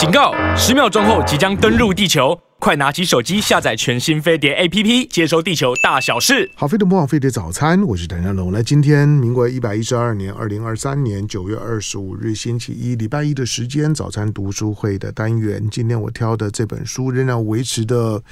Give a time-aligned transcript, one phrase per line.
[0.00, 0.32] 警告！
[0.56, 2.34] 十秒钟后即将登陆地球。
[2.60, 6.50] 快拿起手机下载全新飞碟 APP，接收地球大小事。
[6.54, 8.52] 好，飞碟魔网飞碟早餐，我是谭家龙。
[8.52, 15.66] 来，今天民国一百一十二年二零二三年九月二十五日星期一，礼拜一的时间，早餐读书会的单元。
[15.70, 18.22] 今天我挑的这本书仍然维持的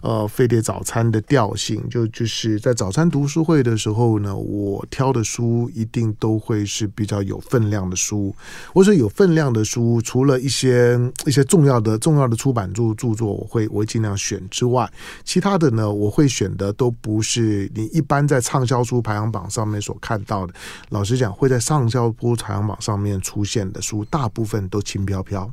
[0.00, 8.34] 呃飞碟早餐的调性，就就是在早餐读书会的时候呢，我挑的书一定都会是比较有分量的书。
[8.72, 13.65] 我说有分量的书，除了一些一些重要的重要的出版著著作，我会。
[13.68, 14.90] 我会尽量选之外，
[15.24, 20.54] 其他的呢，我会选的都不是你一般在畅销书排行榜上面所看到的。
[20.90, 25.50] 老实讲，会在畅销书排行榜上面出现的书，大部分都轻飘飘。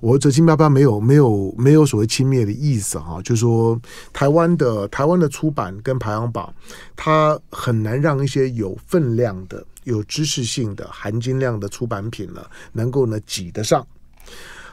[0.00, 3.80] 我这轻飘飘没有没有没有所谓轻蔑的意思哈，就是说
[4.12, 6.52] 台湾的台湾的出版跟排行榜，
[6.94, 13.86] 它很难让一些有分量的、有知识性的、含金量的出版品呢，能够呢挤得上。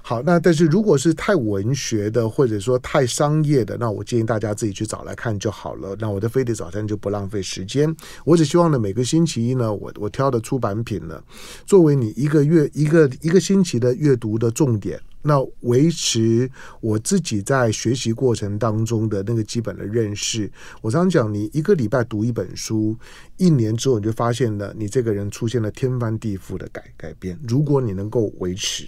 [0.04, 5.96] 好，那但是如果是太文学的，或者说太商业的，那我建议大家自己去找来看就好了。
[6.00, 7.96] 那我的飞碟早餐就不浪费时间。
[8.26, 11.22] 我只希望呢，每个星期一呢，我我挑的出版品呢，
[11.66, 15.00] 作为你一个月一个一个星期的阅读的重点。
[15.22, 20.52] 那维持我自己在学习过程当中的那个基本的认识。
[20.82, 22.98] 我常讲，你一个礼拜读一本书，
[23.38, 27.40] 一年之后你就发现了你这个人出现了天翻地覆的改改变。
[27.48, 28.88] 如果你能够维持，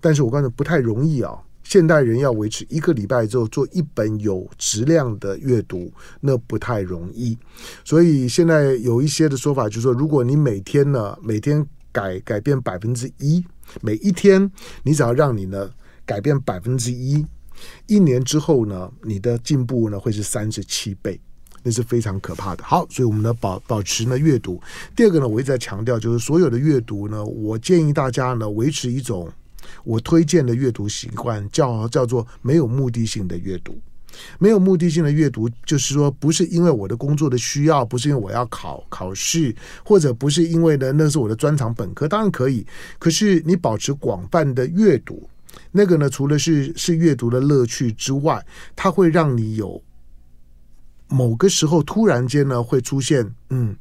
[0.00, 1.36] 但是我告诉你不太容易啊。
[1.64, 7.38] 现代人要维持一个礼拜之后做一本有质量的阅读，那不太容易。
[7.84, 13.44] 所以现在有一些的说法就是说，如果你每天呢，每天改改变百分之一。
[13.80, 14.50] 每一天，
[14.82, 15.70] 你只要让你呢
[16.04, 17.24] 改变百分之一，
[17.86, 21.20] 一年之后呢，你的进步呢会是三十七倍，
[21.62, 22.64] 那是非常可怕的。
[22.64, 24.60] 好，所以我们呢保保持呢阅读。
[24.96, 29.30] 第二个呢，我一直在强调，就是所有的阅读呢，我建议大家呢维持一种
[29.84, 33.78] 我推荐的阅读习惯，叫叫做没有目的性的阅读。
[34.38, 39.54] 没有目的性的阅读，就是说，不是因为我的工作的需要，不是因为我要考考试，
[39.84, 42.66] 或者不是因为呢，那是我的专长本科，当然可以。
[42.98, 45.28] 可是你保持广泛的阅读，
[45.70, 48.44] 那个呢，除了是是阅读的乐趣之外，
[48.76, 49.82] 它会让你有
[51.08, 53.76] 某个时候突然间呢会出现，嗯。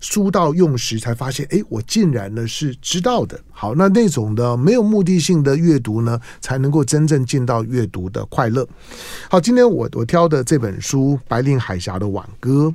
[0.00, 3.38] 书到用时才发现，哎，我竟然呢是知道的。
[3.50, 8.66] 好，那那种的没有目的性的阅读呢，才能够真正见到阅读的快乐。
[9.28, 12.66] 好，今天我我挑的这本书《白令海峡的挽歌》。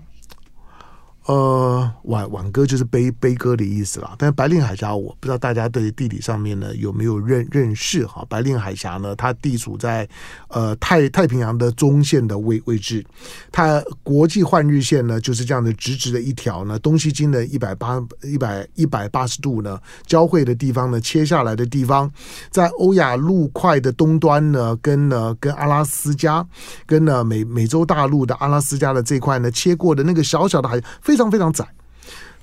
[1.28, 4.14] 呃，挽挽歌就是悲悲歌的意思啦。
[4.20, 8.24] 但是白令海峡，我不知道大家对地理上面呢有没有认认识哈？
[8.30, 10.08] 白令海峡呢，它地处在
[10.50, 13.04] 呃太太平洋的中线的位位置，
[13.52, 22.08] 它国际换日线呢就是这样的直直的一条呢，东西经的一百八一百一百八十度呢交汇的地方呢，切下来的地方，
[22.52, 26.46] 在欧亚陆块的东端呢，跟呢跟阿拉斯加，
[26.86, 31.15] 跟呢美美洲大陆的阿拉斯加的这块呢切过的那个小小的海非。
[31.16, 31.66] 非常非常窄，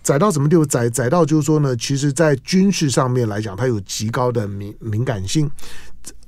[0.03, 0.65] 窄到什么地步？
[0.65, 5.50] 窄窄到就是说呢，其实，在军事上面来讲，它有极高的敏敏感性。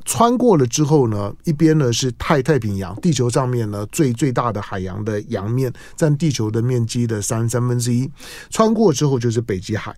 [0.04, 8.06] 穿过了之后呢，一边呢是太太平洋，地球上面呢最最大的海洋的洋面，占地球的面积的三三分之一。
[8.50, 9.96] 穿过之后就是北极海。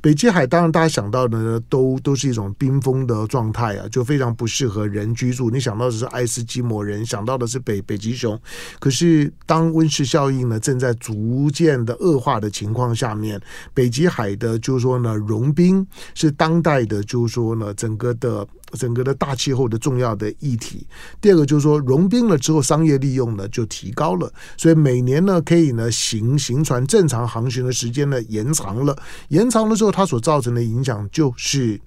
[0.00, 5.50] 北极海当然大家想到的呢，都都是一种冰封的状态啊，就非常不适合人居住。
[5.50, 8.40] 你想到的是爱斯基摩人，想到的是北北极熊。
[8.78, 13.40] 可是当温室效应呢正在逐渐的恶化的情况下面，
[13.74, 15.84] 北极海的就是说呢融冰
[16.14, 18.46] 是当代的就是说呢整个的
[18.78, 20.86] 整个的大气候的重要的议题。
[21.20, 28.96] 第二个就是说融冰了之后，商业利用呢就提高了，所以每年呢可以呢行行船正常航行的时间呢延长了，
[29.28, 29.55] 延长。
[29.56, 31.80] 长了之后，它所造成的影响就是，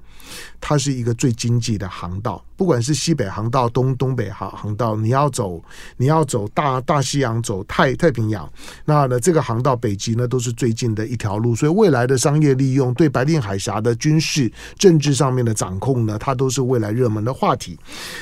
[0.59, 2.43] 它是一个最经济的航道。
[2.57, 5.63] 不管是西北航道、东东北航航道，你要走，
[5.95, 8.51] 你要走大大西洋，走太太平洋，
[8.85, 11.55] 那呢，这个航道北极呢，都是最近的一条路。
[11.55, 17.77] 所以未来的商业利用，对白令海峡的军事政治上面的掌控呢，它都是未来热门的话题。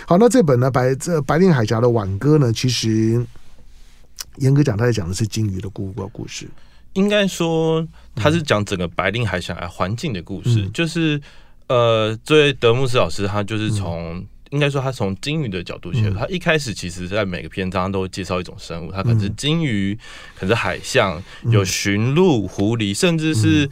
[0.06, 3.26] 好，那这本呢，白这白令海峡的挽歌呢，其实
[4.40, 6.50] 严格讲，它在讲的是鲸鱼的故故事。
[6.98, 11.22] 应该说，他是讲整个白令海峡环境的故事，嗯、就是
[11.68, 20.00] 呃，作为德穆斯老师，他就是从、嗯、应该说他从鲸鱼的角度切入，嗯、他一开始其实在每个篇章都会介绍一种生物，他可能是鲸鱼，嗯、
[20.40, 21.22] 可能是海象，
[21.52, 23.70] 有驯鹿、狐狸，甚至是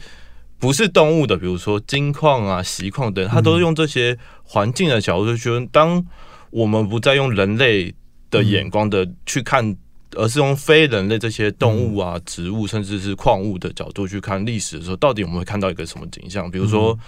[0.60, 6.06] 不是动物的，比如说金矿啊、锡矿等，他都用这些环境的角度去，当
[6.50, 7.92] 我们不再用人类
[8.30, 9.76] 的眼光的去看。
[10.16, 16.50] 而是用非人类这些动物啊、植物，甚至是矿物的角度去看历史的时候，到底我们会看到一个什么景象？
[16.50, 16.98] 比如说，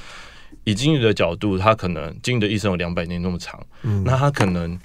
[0.65, 4.79] 以鲸鱼的角度，它可能鲸鱼的一生有两百年那么长，嗯，那它可能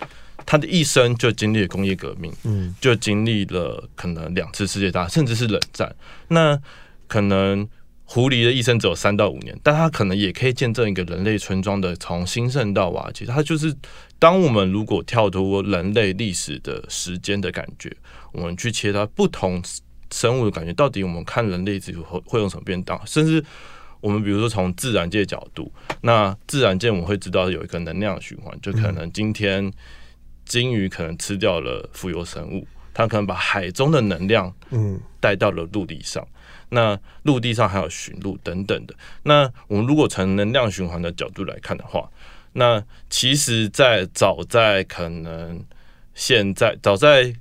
[0.46, 5.96] 它的一生就经历了工业革命，嗯，就经历了可能两次世界大战，甚至是冷战，
[6.30, 6.60] 那
[7.08, 7.68] 可能。
[8.06, 13.26] 狐狸的一生只有三到五年，但它可能也可以见证一个人类村庄的从兴盛到瓦解。
[13.26, 13.74] 它就是，
[14.24, 17.94] 当我们如果跳脱人类历史的时间的感觉，
[18.32, 19.62] 我们去切它不同
[20.12, 22.98] 生物的感觉，到底我们看人类之后会用什么变当？
[23.06, 23.44] 甚至
[24.00, 29.70] 我们比如说从自然界角度，那自然界我们会知道有一个能量循环，就可能今天
[30.46, 36.26] 鲸鱼可能吃掉了浮游生物，它可能把海中的能量嗯带到了陆地上。
[36.70, 38.96] 那陆地上还有驯鹿等等的。
[39.24, 42.10] 那我们如果从能量循环的角度来看的话，
[42.54, 45.64] 那其实，在早在可能
[46.14, 47.34] 现在早在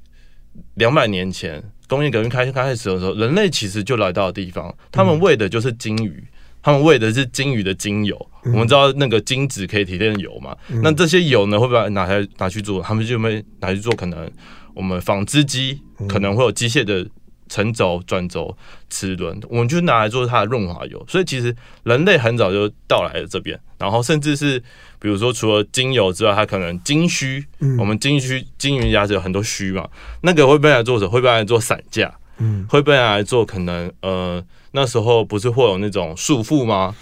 [0.75, 6.25] 两百年前工业革命开开始的时候，人类其实就来到的地方，他们喂的就是鲸鱼，
[6.63, 8.31] 他们喂的是鲸鱼的精油。
[8.45, 10.57] 我们知道那个精子可以提炼油嘛？
[10.83, 12.83] 那这些油呢，会不会拿来拿去做？
[12.83, 14.31] 他们就会拿去做可能
[14.75, 17.07] 我们纺织机可能会有机械的。
[17.49, 18.57] 沉轴、转轴、
[18.89, 21.05] 齿轮，我们就拿来做它的润滑油。
[21.07, 24.63] 所以其实人类很早就到来了这边，然后甚至是
[25.03, 29.89] 比如说除了精油之外，它可能金须，嗯、我们金须金鱼牙齿有很多须嘛，
[30.21, 31.11] 那个会被来做什么？
[31.11, 34.41] 会被来做散架，嗯，会被来做可能呃
[34.71, 36.95] 那时候不是会有那种束缚吗？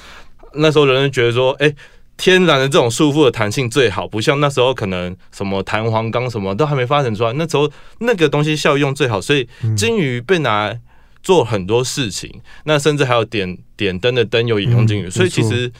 [0.55, 1.77] 那时候人类觉得说，哎、欸。
[2.23, 7.67] 天然的这种束缚的弹性最好，不像那时候可能什么弹簧钢什么都还没发展出来，那时候
[8.01, 10.79] 那个东西效用最好，所以金鱼被拿来
[11.23, 15.73] 做很多事情，那甚至还有点点灯的灯油也用金鱼，所以其实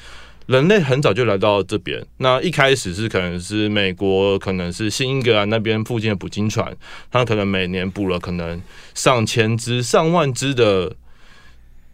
[0.51, 2.05] 人类很早就来到这边。
[2.19, 6.77] 那一开始是可能是美国，可能是新英格兰那边附近的捕鲸船，
[7.11, 8.61] 它可能每年捕了可能
[8.95, 10.97] 上千只、上万只的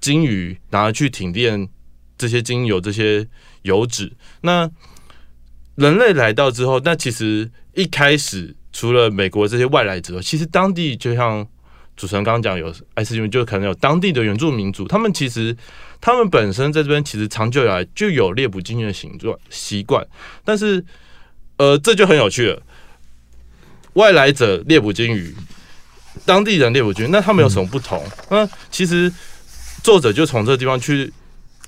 [0.01, 1.69] 鲸鱼，拿去停电
[2.17, 3.29] 这些鲸油这些。
[3.67, 4.13] 油脂。
[4.43, 4.71] 那
[5.75, 11.45] 人类来到之后，那其实一开始除了美国这些外来者，其实当地就像
[11.97, 15.57] 主持人刚刚讲，有爱斯基摩，就可能有当地的原住民族，他们其实
[16.07, 20.07] 他们本身在这边其实长久以来就有猎捕鲸鱼的形状习惯，
[20.45, 20.85] 但是
[21.57, 22.63] 呃，这就很有趣了。
[23.95, 25.35] 外来者猎捕鲸鱼，
[26.25, 28.05] 当地人猎捕鲸鱼，那他们有什么不同？
[28.31, 29.13] 那其实
[29.83, 31.13] 作者就从这个地方去。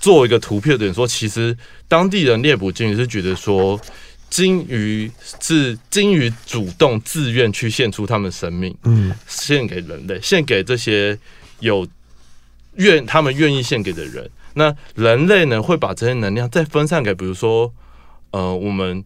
[0.00, 1.56] 做一个图片的人说，其实
[1.88, 3.76] 当地人猎捕鲸鱼是觉得说，
[4.30, 11.18] 鲸鱼是鲸鱼主动自愿去献出他们生命，嗯，献给人类，献给这些
[11.58, 11.84] 有
[12.78, 14.28] 愿他们愿意献给的人。
[14.54, 17.72] 那人类呢，会把这些能量再分散给，比如说，
[18.32, 19.04] 呃，我们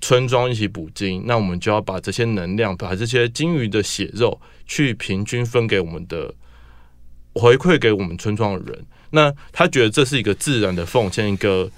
[0.00, 6.32] 村庄一起捕鲸，那我们就要把这些能量，把这些鲸鱼的血肉去平均分给我们的，
[7.34, 8.84] 回馈给我们村庄的人。
[9.10, 11.70] 那他觉得这是一个自然的奉献，一个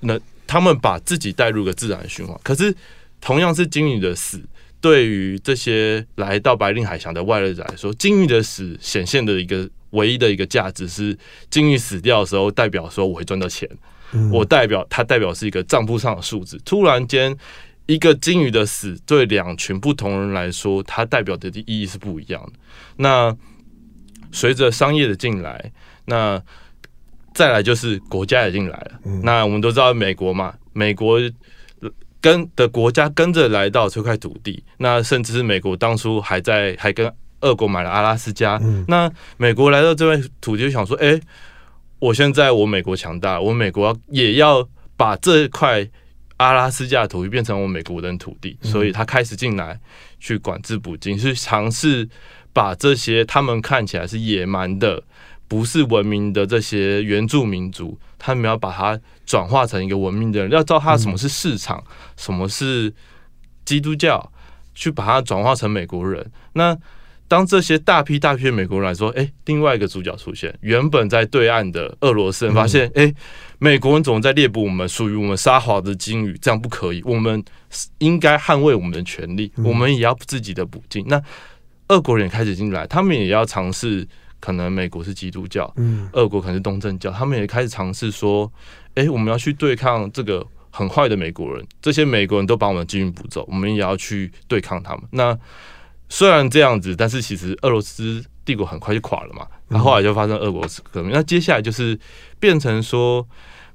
[0.00, 2.36] 那他们把自己带入个自然循环。
[2.42, 2.74] 可是
[3.20, 4.40] 同样是鲸鱼的死，
[4.80, 11.16] 对于这些来到白令海峡的外来者来说，鲸鱼的死显现的一个唯一的一个价值是，
[11.48, 13.66] 鲸鱼死掉的时候，代表说我会赚到钱。
[14.30, 16.60] 我代表它代表是一个账簿上的数字。
[16.64, 17.34] 突然间，
[17.86, 22.52] 一个鲸鱼的死对两群不同人来说，它代表的意义是不一样的。
[22.96, 23.34] 那
[24.30, 25.72] 随着商业的进来。
[26.04, 26.42] 那
[27.32, 29.00] 再来就是国家也进来了。
[29.22, 31.20] 那我们都知道美国嘛，美国
[32.20, 34.64] 跟的国家跟着来到这块土地。
[34.78, 37.06] 那甚至是美国当初还在还跟
[37.42, 38.60] 俄国买了阿拉斯加。
[38.88, 41.20] 那美国来到这块土地就想说，哎，
[41.98, 45.88] 我现在我美国强大，我美国也要把这块
[46.38, 49.78] 阿拉斯加的土地变成我美国人土地，所以他开始进来
[50.18, 52.08] 去管制捕鲸，去尝试
[52.52, 55.02] 把这些他们看起来是野蛮的。
[55.48, 62.90] 不是文明的这些原住民族，他们要把它转化成一个文明的人，要知道他什么是市场，嗯、什么是
[63.62, 64.32] 基督教，
[64.74, 66.26] 去把它转化成美国人。
[66.54, 66.74] 那
[67.32, 73.14] 当这些大批大批的美国人来说，哎、欸，另外一个主角出现，原本在对岸的俄罗斯人发现，哎、嗯欸，
[73.58, 77.42] 美国人总在猎捕我们属于我们沙华的鲸鱼，这样不可以，我们
[78.00, 81.06] 应该捍卫我们的权利，我们也要自己的捕鲸。
[81.08, 81.18] 那
[81.88, 84.06] 俄国人也开始进来，他们也要尝试。
[84.38, 88.52] 可能美国是基督教，嗯，俄国可能是东正教，他们也开始尝试说，
[88.96, 95.04] 哎、欸，我们要去对抗这个很坏的美国人，这些美国人都把我们的鲸鱼捕走，我们也要去对抗他们。
[95.12, 95.38] 那
[96.12, 101.10] 虽然这样子，但是其实俄罗斯帝国很快就垮了嘛，然后后来就发生俄国革命。
[101.10, 101.98] 那接下来就是
[102.38, 103.26] 变成说，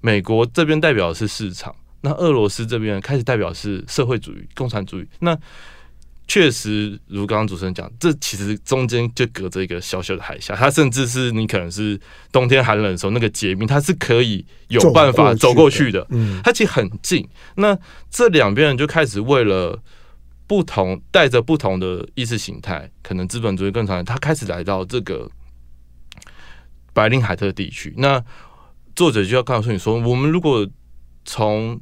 [0.02, 5.08] 美国这边代表的是市场，那俄罗斯这边开始代表是社会主义、共产主义。
[5.22, 5.36] 那
[6.28, 12.00] 确实如刚刚主持人讲，这其实中间就隔着一个小小的海峡，它甚至是你可能是
[12.32, 16.06] 冬天寒冷的时候，那个结冰它是可以有办法走过去的。
[16.12, 17.28] 嗯，它其实很近。
[17.56, 17.76] 那
[18.12, 19.82] 这两边人就开始为了
[20.48, 25.30] 不同，带着不同的意识形态，可能资本主义更长，他开始来到这个
[26.94, 27.94] 白令海特地区。
[27.98, 28.24] 那
[28.96, 30.66] 作者就要告诉你说，我们如果
[31.26, 31.80] 从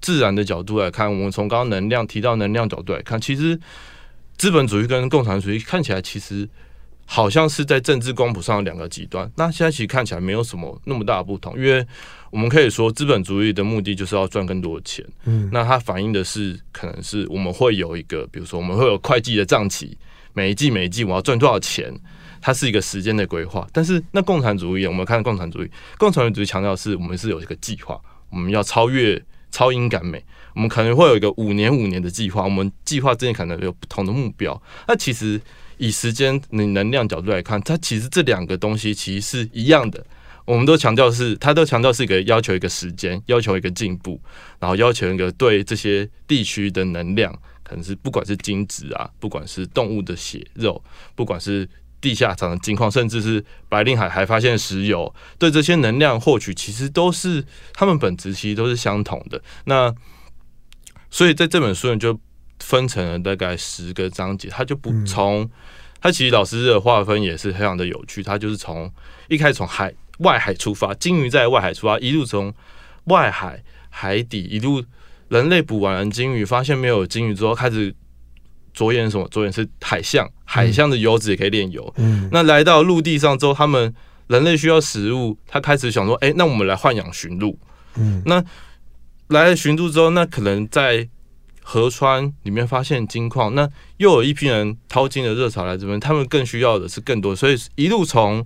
[0.00, 3.58] 自然的角度来看，我们从刚刚能量提到能量角度来看，其实
[4.36, 6.48] 资本主义跟共产主义看起来其实
[7.12, 9.28] 好像是在政治光谱上的两个极端。
[9.34, 11.84] 那现在其实看起来没有什么那么大的不同，因为
[12.30, 15.04] 我们可以说资本主义的目的就是要赚更多的钱。
[15.24, 19.98] 嗯，那它反映的是可能是我们会有一个，比如说我们会有会计的账期，
[20.34, 21.92] 每一季每一季我要赚多少钱，
[22.40, 23.66] 它是一个时间的规划。
[23.72, 28.00] 但是那共产主义，我们看共产主义，共产主义强调是我们是有一个计划。
[28.30, 30.24] 我们要超越超英赶美，
[30.54, 34.62] 我们可能会有一个五年五年的计划，我们计划之间可能有不同的目标。
[34.86, 35.40] 那其实
[35.80, 40.04] 以时间、你能量角度来看，它其实这两个东西其实是一样的。
[40.44, 44.20] 我们都强调是，它都强调是一个要求一个时间，要求一个进步，
[44.58, 47.32] 然后要求一个对这些地区的能量，
[47.62, 50.82] 可能是不管是精子啊，不管是动物的血肉，
[51.14, 51.68] 不管是。
[52.02, 57.44] 地下藏的金矿，甚至是白令海还发现石油，对这些能量获取，其实都是
[57.74, 59.38] 他们本质其实都是相同的。
[59.66, 59.94] 那
[61.10, 62.18] 所以在这本书呢，就
[62.70, 65.50] 分成了大概十个章节，他就不从
[66.00, 68.88] 他其实老师的划分也是非常的有趣，他就是从
[69.26, 72.54] 一开始从海外海出发，鲸鱼在外海出发，一路从
[73.06, 74.84] 外海海底一路，
[75.28, 77.92] 人类捕完了鲸鱼，发现没有鲸鱼之后，开始。
[78.72, 79.26] 着眼什么？
[79.30, 81.92] 着眼是海象，海象的油脂也可以炼油。
[81.96, 83.92] 嗯，那来到陆地上之后，他们
[84.28, 87.58] 人类需要食物，他开始想说：“哎、欸，那我们来豢养驯鹿。”
[87.98, 88.42] 嗯，那
[89.26, 91.08] 来了驯鹿之后，那可能在
[91.70, 98.44] 河川里面发现金矿，那又有一批人淘金的热潮来这边，他们更需要的是更多，所以一路从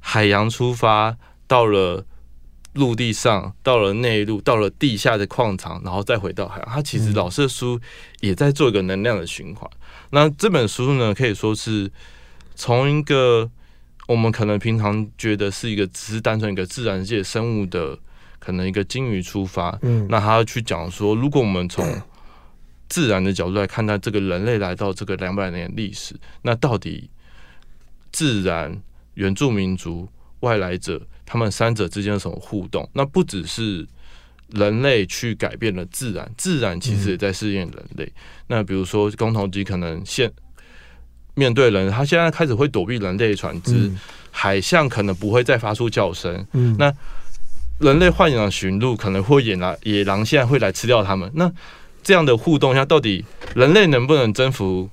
[0.00, 2.04] 海洋出发到了。
[2.74, 6.66] 陆地上，到了内陆，到了地下的矿场，然后再回到海洋。
[6.70, 7.78] 他其实老师的书
[8.20, 9.70] 也在做一个能量的循环。
[10.08, 11.92] 那这本书呢，可以说是
[12.54, 13.50] 从一个
[14.08, 17.98] 我们可能平常觉得是一个只是单纯一个自然界生物的
[18.38, 21.84] 可能一个鲸鱼出发，嗯，那他去讲说，如果我们从
[22.92, 27.08] 自然的角度来看待这个人类来到这个两百年历史，那到底
[28.12, 28.78] 自然、
[29.14, 30.06] 原住民族、
[30.40, 31.00] 外来者。
[31.24, 32.86] 他们三者之间有什么互动？
[32.92, 33.88] 那不只是
[34.48, 38.04] 人类去改变了自然，自然其实也在适应人类。
[38.04, 38.12] 嗯、
[38.48, 40.30] 那比如说，公头鸡可能现
[41.34, 43.98] 面对人，他现在开始会躲避人类船只，嗯、
[44.30, 46.46] 海象可能不会再发出叫声。
[46.52, 46.92] 嗯、那
[47.78, 51.30] 人类豢养驯鹿，可能会野狼，野狼现在会来吃掉他们。
[51.34, 51.50] 那
[52.02, 54.90] 这样的互动下，到底人类能不能征服？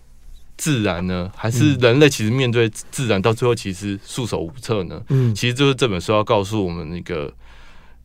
[0.57, 5.01] 自然呢，还是人类其实面对自然到最后其实束手无策呢？
[5.07, 7.33] 嗯，其实就是这本书要告诉我们一个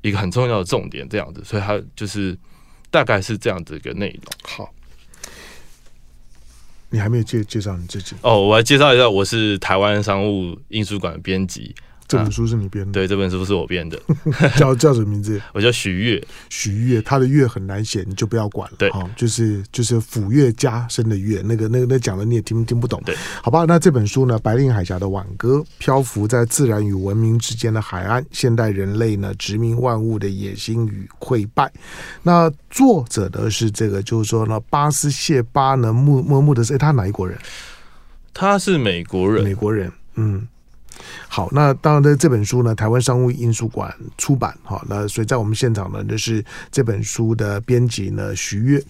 [0.03, 2.39] 一个很重要的重点，这样子，所以它就是
[2.93, 4.33] 大概是这样子一个内容。
[4.45, 4.73] 好，
[6.91, 11.75] 你还没有介介绍你自己哦，我来介绍一下，我是台湾商务印书馆的编辑。
[12.07, 12.93] 这本书是你编的？
[12.93, 13.99] 对，这本书是我编的。
[14.57, 15.41] 叫叫什么名字？
[15.55, 16.23] 我叫许月。
[16.51, 18.77] 许月，他的月很难写，你就不要管了。
[18.79, 23.03] 对，就是就是抚月加深的月，那个那个那讲的你也听听不懂。
[23.07, 23.65] 对，好吧。
[23.67, 31.73] 那这本书呢，《白令海峡的挽歌》，漂浮在自然与文明之间的海岸，现代人类呢殖民万物的野心与溃败。
[32.23, 37.39] 那作者呢是这个，就是说呢，巴斯谢巴呢穆穆穆的是，他哪一国人？
[38.35, 39.91] 他是美国人，美国人。
[40.17, 40.47] 嗯。
[41.29, 44.57] 好，那当然的这本书呢，台湾商务印书馆出版。
[44.63, 48.83] 好，那所以在我们现场呢，就是这本书的编辑呢徐月。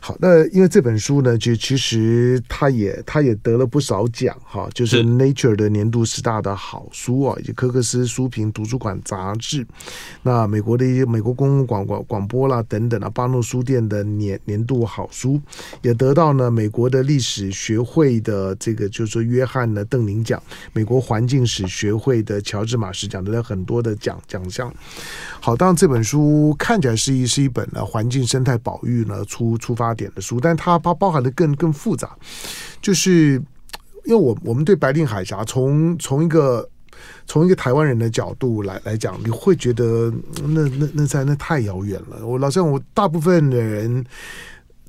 [0.00, 9.66] 好，那因为这本书呢，就其实他也他也得了不少奖哈，就是 Nature 的年度十大的好书啊，以及科克斯书评图书馆杂志，
[10.22, 15.40] 那美国的一些美国公共广广广播啦等等啊，巴诺书店的年年度好书，
[15.82, 24.72] 也得到呢美国的历史学会的这个就是说约翰的邓宁奖，美国环境史学会的乔治马什奖得了很多的奖奖项。
[25.40, 32.14] 好，当然这本书看起来是一是一本呢环境生态保育呢出出发点的书，但它包包含的更更复杂，
[32.82, 33.42] 就是
[34.04, 36.68] 因为我我们对白令海峡从从一个
[37.26, 40.12] 从一个台湾人的角度来来讲，你会觉得
[40.42, 42.26] 那那那在那太遥远了。
[42.26, 44.04] 我老像，我大部分的人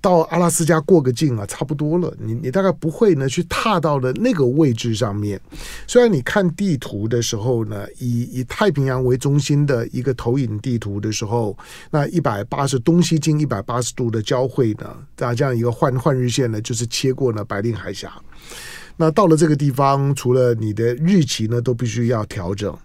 [0.04, 2.14] 到阿拉斯加过个境啊，差不多了。
[2.20, 5.40] 你你大概不会呢去踏到了那个位置上面。
[5.88, 11.58] 虽然你看地图的时候呢，以以太平洋为中心的一个投影地图的时候，
[11.90, 18.12] 那一百八十东西经一百八十度的交汇呢，啊，这样一个换换日线呢，就是切过了白令海峡。
[18.98, 22.78] 那到了这个地方，除了你的日期呢，都必须要调整。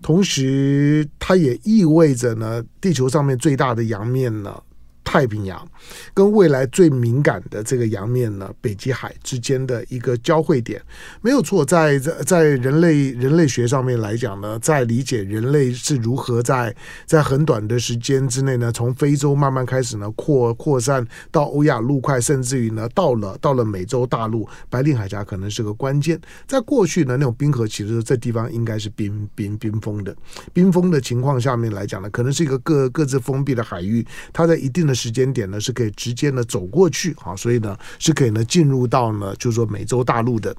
[0.00, 4.58] 同时，它也意味着呢，地球上面最大的洋面呢。
[5.04, 5.68] 太平洋
[6.14, 10.80] 跟未来最敏感的这个洋面呢，北极海之间的一个交汇点，
[11.20, 11.64] 没有错。
[11.64, 26.20] 在在在人类人类学上面来讲呢，在理解人类是如何在在很短的时间之内呢，从非洲慢慢开始呢扩扩散到欧亚陆块，甚至于呢到了到了美洲大陆，白令海峡可能是个关键。
[26.46, 30.14] 在过去呢，那种冰河其实，这地方应该是冰冰冰封的，
[30.52, 34.91] 冰封的情况下面来讲呢，可能是一个各各自封闭的海域，它在一定的。
[34.94, 40.54] 时间点呢是可以直接呢走过去啊，所以呢是可以呢进入到呢就是说美洲大陆的。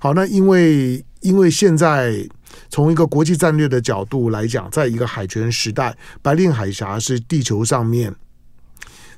[0.00, 2.26] 好，那因为因为现在
[2.68, 8.14] 从一个国际战略的角度来讲，在一个海权时代，白令海峡是地球上面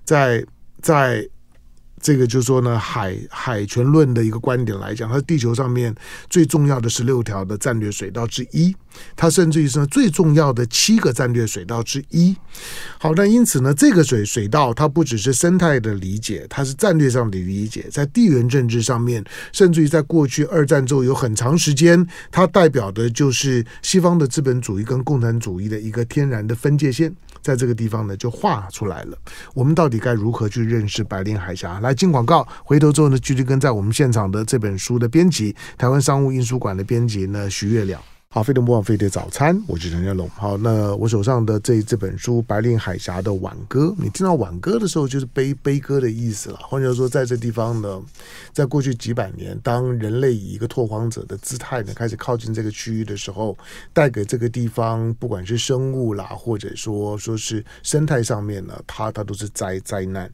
[0.05, 0.45] 在
[0.81, 1.29] 在。
[2.07, 5.93] 这个就是说呢，海海权论的一个观点来讲，它是地球上面
[6.31, 8.73] 最重要的十六条的战略水道之一，
[9.17, 12.37] 它甚至于是最重要的七个战略水道之一。
[12.97, 27.13] 好，那因此呢，这个水水道它不只是生态的理解，它是战略上的理解，在地缘政治上面，甚至于在过去二战之后有很长时间，它代表的就是西方的资本主义跟共产主义的一个天然的分界线。
[27.47, 29.17] 在这个地方呢，就画出来了。
[29.55, 31.79] 我们到底该如何去认识白令海峡？
[31.79, 38.03] 来进广告，回头之后呢，继续跟在我们现场的这本书的编辑，台湾商务印书馆的编辑呢，徐月亮。
[38.37, 40.29] 好，飞碟播放飞碟早餐，我是陈家龙。
[40.29, 46.59] 好，那我手上的这这本书《白令海峡的挽歌》，你听到挽歌的时候，就是悲悲歌的意思了。
[46.61, 47.99] 换句话说，在这地方呢，
[48.53, 53.57] 在过去几百年，当人类以一个拓荒者的姿态呢，开始靠近这个区域的时候，
[53.95, 60.31] 带给这个地方，不管是生物啦，或者说说是生态上面呢，它它都是灾灾难。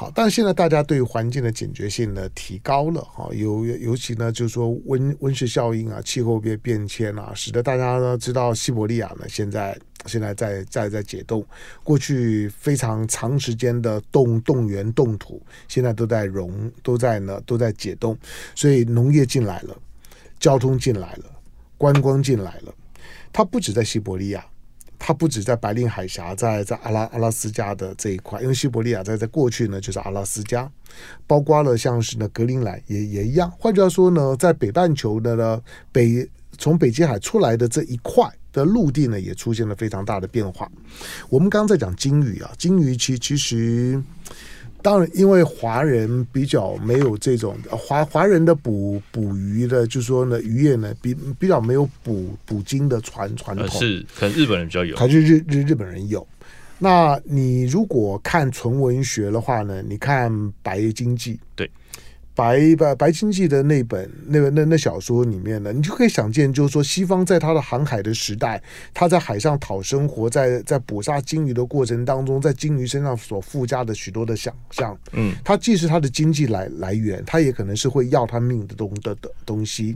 [0.00, 11.44] 好，但现在大家对环境的警觉性呢提高了哈，尤尤其呢就是说温温室效应啊，气候变变迁啊，使得大家呢知道西伯利亚呢现在现在在在在解冻，
[11.84, 18.16] 过去非常长时间的冻冻原冻土，现在都在融都在呢都在解冻，
[18.54, 19.76] 所以农业进来了，
[20.38, 21.24] 交通进来了，
[21.76, 22.74] 观光进来了，
[23.30, 24.42] 它不止在西伯利亚。
[25.02, 30.70] 它不止在白令海峡，在在阿拉阿拉斯加的这一块，因为西伯利亚在在过去呢就是阿拉斯加，
[31.26, 33.50] 包括了像是呢格陵兰也也一样。
[33.58, 35.60] 换句话说呢，在北半球的呢
[35.90, 40.70] 北从北极海出来的这一块的陆地呢，也出现了非常大的变化。
[41.30, 44.00] 我们刚刚在讲鲸鱼啊，鲸鱼其其实。
[44.82, 56.26] 当然，因为华人比较没有这种华华人的捕捕鱼的，就是说呢，渔业呢比比较没有捕捕鲸的传传统，是可能日本人比较有，还是日日日本人有？
[56.78, 61.70] 那你如果看纯文学的话呢，你看《白鲸记》对。
[62.40, 68.62] 白白白鲸记的那本那本那那小说里面呢，你就可以想见，就是说西方在他的航海的时代，
[68.94, 79.94] 他在海上讨生活，在在捕杀鲸鱼的过程当中，在鲸鱼身上所附加的许多的想象，嗯，它既是他的经济来来源，它也可能是会要他命的东的的东西。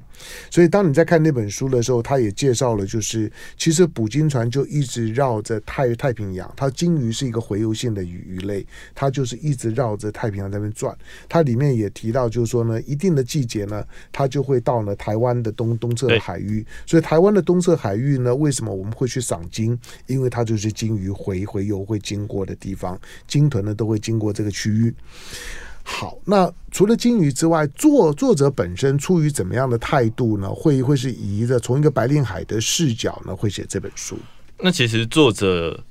[0.50, 10.94] 所以当你在看那本书的时候，他也介绍了，就是其实捕鲸船就一直绕着太太平洋，它鲸鱼是一个洄游性的鱼鱼类，它就是一直绕着太平洋在那边转。
[11.26, 12.28] 它里面也提到。
[12.34, 16.66] 就是说呢，一定的季节呢，它就会到了台湾的东东侧海域。
[16.84, 19.78] 所以台湾的东侧海域呢，为什么我们会去赏鲸？
[20.08, 24.92] 因为它就是鲸鱼回回游会经过的地方，鲸豚呢都会经过这个区域。
[25.84, 30.52] 好，那除了鲸鱼之外，作作者本身出于怎么样的态度呢？
[30.52, 34.18] 会会是以着从一个白令海的视角呢，会写这本书？
[34.58, 35.84] 那其实作者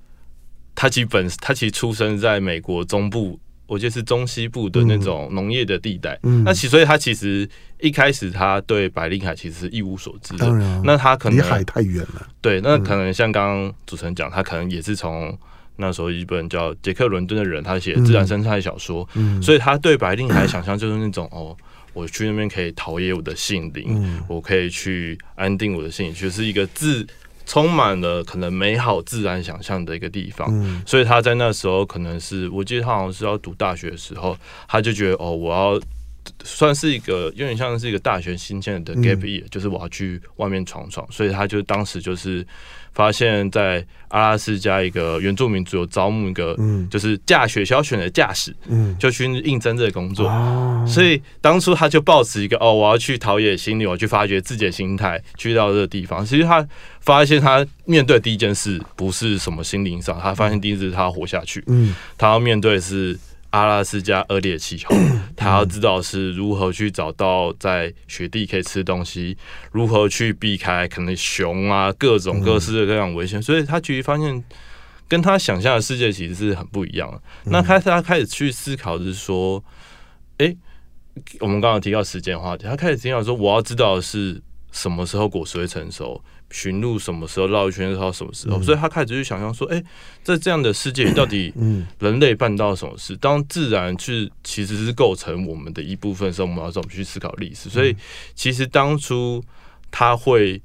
[0.76, 3.40] 他基本他其实出生在美国中部。
[3.66, 7.48] 我觉得是中西部的那种农业的地带，嗯，那其所以他其实
[7.80, 15.36] 一开始他对白令海其实是一无所知的，当然，那他可能离海太远了，对，那可能像刚刚主持人讲，他可能也是从
[15.78, 21.56] 那时候一本叫杰克伦敦的人，他写自然生态小说，嗯，所以他对白令海想象就是那种哦，
[21.94, 27.08] 我去那边可以陶冶我的性灵，嗯，我可以去安定我的心灵，就是一个自。
[27.46, 35.82] 充满了可能美好自然想象的一个地方，嗯，所以他在那时候可能是，我记得他好像是要读大学的时候，他就觉得哦，我要
[36.44, 42.46] 算是一个有点像是一个大学新建的 gap year，、嗯、就是我要去外面闯闯，所以他就当时就是
[42.94, 46.56] 发现，在阿拉斯加一个原住民族有招募一个，
[46.90, 56.26] 就是驾雪橇犬的驾驶，嗯，就去应征这个工作，嗯、所以当初他就抱持一个哦，我要去陶冶心灵，我要去发掘自己的心态，去到这个地方。
[56.26, 56.66] 其实他
[57.02, 63.18] 发现他面对第一件事不是什么心灵上，他发现第一次他要活下去，嗯，他要面对的是。
[63.54, 64.96] 阿拉斯加恶劣气候，
[65.38, 69.38] 他要知道是如何去找到在雪地可以吃东西，
[69.72, 74.44] 如何去避开可能熊啊各种各式的各样危险，所以他其实发现
[75.08, 77.22] 跟他想象的世界其实是很不一样的。
[77.44, 79.64] 那开始他开始去思考，就是说，
[80.40, 80.58] 诶，
[81.40, 86.20] 我们刚刚提到时间话题，他开始思考说，我要知道的是什么时候果实会成熟。
[86.54, 88.62] 驯鹿什么时候绕一圈到什么时候？
[88.64, 89.84] 所以他开始去想象说：“哎，
[90.22, 91.52] 在这样的世界里，到底
[91.98, 93.18] 人类办到什么事？
[93.18, 97.70] 当自然去其实是构成我们的一部分的时候，我们要怎么去思考历史？
[97.70, 97.96] 所以，
[98.36, 99.44] 其实当初
[99.90, 100.62] 他会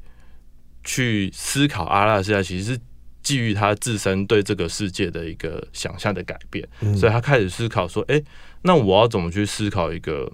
[0.84, 2.80] 去思考阿拉斯加，其实是
[3.22, 6.68] 基于他自身对这个世界的一个想象的改变。
[6.94, 8.22] 所以他开始思考说：哎，
[8.62, 10.30] 那我要怎么去思考一个？”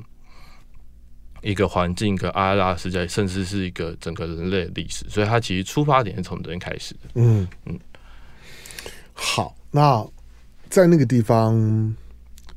[1.44, 7.00] 一个环境，一个阿拉斯加，甚至是一个整个人类的历史，所以它其实出发点是从这边开始的。
[7.16, 7.78] 嗯嗯，
[9.12, 10.02] 好，那
[10.70, 11.94] 在那个地方，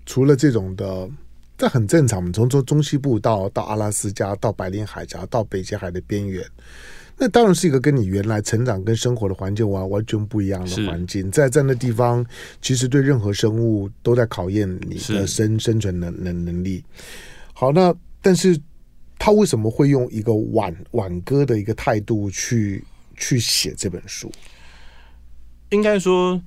[0.05, 1.09] 除了这种的，
[1.57, 2.19] 这很正常。
[2.19, 6.41] 我们从中中西部到到阿拉斯加，到白令海峡，到北极海的边缘，
[7.17, 11.29] 那当然是一个跟你原来成长跟生活的环境完完全不一样的环境。
[11.29, 12.25] 在在那地方，
[12.61, 16.81] 其实对任何生物都在考验你的生生存能能能力。
[17.51, 18.57] 好，那但是。
[19.19, 22.83] 他为什么会用一个挽挽歌的一个态度去
[23.17, 24.31] 去写这本书？
[25.69, 26.41] 应该说，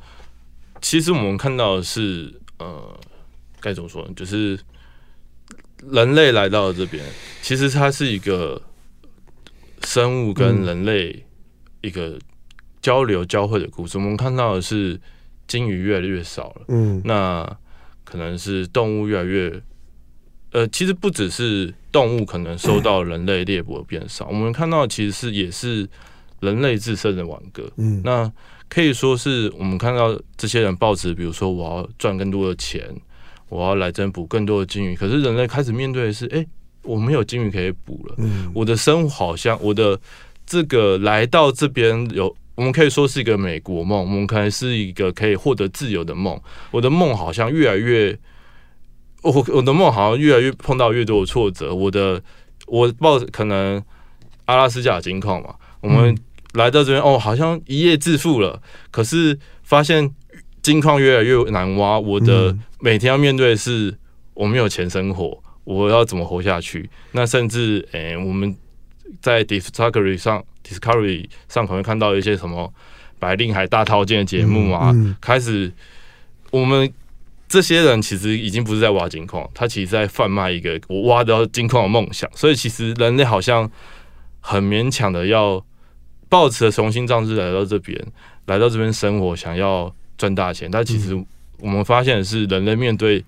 [0.81, 2.99] 其实我们看到的是，呃，
[3.61, 4.13] 该怎么说呢？
[4.15, 4.59] 就是
[5.91, 7.05] 人类来到了这边，
[7.43, 8.63] 其实它是一个
[9.85, 11.27] 生物跟人类
[11.83, 12.19] 一个
[12.81, 13.99] 交流交汇的故事。
[13.99, 15.01] 嗯、我们看到的是
[15.47, 17.59] 鲸鱼越来越少了，嗯，那
[18.05, 19.61] 可能是动物越来越。
[20.53, 25.89] 呃，其实不只是动物可能受到人类猎捕的变少，我们看到其实是也是
[26.41, 27.71] 人类自身的挽歌。
[27.77, 28.31] 嗯，那
[28.69, 32.85] 可以说是我们看到这些人抱持，比如说我要赚更多的钱，
[33.49, 34.97] 我要来增捕更多的鲸鱼。
[34.97, 36.45] 可是人类开始面对的是，哎，
[36.83, 38.15] 我没有鲸鱼可以捕了。
[38.19, 39.97] 嗯，我的生活好像我的
[40.45, 46.41] 这个来到这边有，我们可以说是一个美国梦，我们可能是一个可以获得自由的梦。
[46.73, 48.19] 我的梦好像越来越。
[49.23, 51.75] 我我的梦好像越来越碰到越多的挫折。
[51.75, 52.23] 我的
[52.67, 53.83] 我抱可能
[54.47, 56.17] 阿拉斯加金矿嘛，我们
[56.55, 58.61] 来到这边哦，好像一夜致富了。
[58.91, 60.11] 可是发现
[60.63, 63.95] 金矿越来越难挖，我的每天要面对的是
[64.35, 66.89] 我没有钱生活，我要怎么活下去？
[67.13, 68.57] 那甚至诶、欸，我们
[69.21, 72.73] 在 Discovery 上 Discovery 上可能看到一些什么
[73.19, 75.71] 白令海大套件的节目啊，开始
[76.51, 76.91] 我们。
[77.51, 82.31] 这些人其实已经不是在挖金矿，他其实在贩卖一个我挖到金矿的梦想。
[82.33, 83.69] 所以其实人类好像
[84.39, 85.61] 很勉强的要
[86.29, 88.01] 抱持着雄心壮志来到这边，
[88.47, 90.71] 来到这边生活，想要赚大钱。
[90.71, 91.13] 但其实
[91.59, 93.25] 我们发现的是，人类面对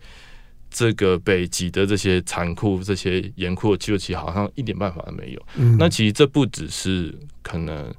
[0.71, 5.43] 这个北极的这些残酷、这些严酷的气候，其实好像一点办法都没有。
[5.81, 7.93] 那其实这不只是可能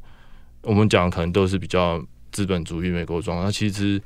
[0.62, 4.02] 我们讲的可能都是比较资本主义、美国状况，那其实。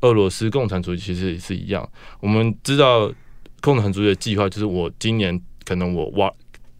[0.00, 1.86] 俄罗斯共产主义其实也是一样。
[2.20, 3.12] 我们知道
[3.60, 6.32] 共产主义的计划就是：我今年可能我挖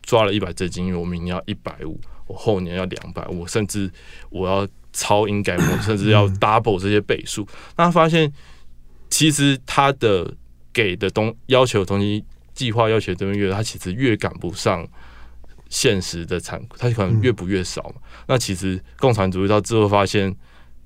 [0.02, 3.90] 抓了一百只金鱼，我明年要一百五，我后年要两百，我甚至
[4.30, 7.46] 我要超英赶美，甚至要 double 这些倍数。
[7.76, 8.33] 那发现，
[9.11, 10.35] 其实他的
[10.72, 14.88] 给的东要求的东西，计划要求这边越，他其实越赶不上
[15.68, 17.96] 现实的残酷，他可能越补越少嘛。
[18.26, 20.35] 那其实共产主义到最后发现。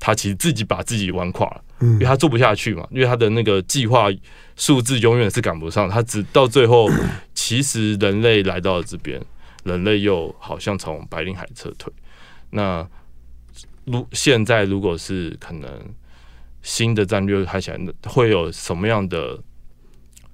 [0.01, 4.09] 他其实自己把自己玩垮了，因为他做不下去嘛，因为他的那个计划
[4.55, 6.91] 数字永远是赶不上，他只到最后，
[7.33, 9.19] 其实人类来到了这边，
[9.65, 11.91] 人类又好像从白令海撤退。
[12.51, 12.87] 那
[13.85, 15.71] 如现在如果是可能
[16.63, 19.39] 新的战略开起来，会有什么样的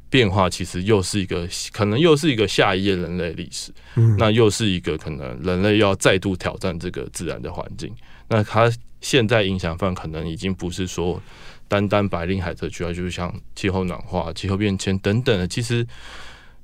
[0.09, 0.51] 变化？
[0.51, 3.73] 其实又是一个可能又是一个下一页人类历史，
[4.19, 7.95] 那又是一个可能人类要再度挑战这个自然的环境。
[8.27, 8.69] 那他。
[9.01, 11.23] 现在影响范围可能已经不是说
[11.69, 15.47] 单单白令海特区啊，就是像气候暖化、气候变迁等等的。
[15.49, 15.87] 其实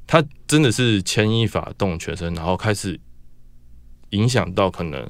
[0.07, 2.99] 它真的是牵一发动全身，然后开始
[4.11, 5.09] 影响到可能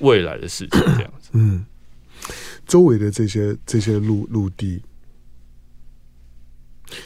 [0.00, 1.30] 未来的事情这样子。
[1.32, 1.64] 嗯，
[2.66, 4.82] 周围的这些这些陆陆地，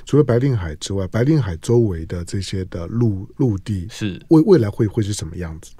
[0.05, 5.73] 除了白令海之外，白令海周围的这些的陆陆地是未未来会会是什么样子？